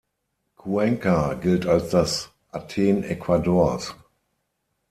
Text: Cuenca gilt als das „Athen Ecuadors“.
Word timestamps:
Cuenca 0.55 1.35
gilt 1.35 1.67
als 1.67 1.89
das 1.91 2.31
„Athen 2.49 3.03
Ecuadors“. 3.03 3.93